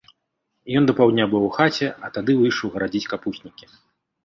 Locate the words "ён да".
0.79-0.95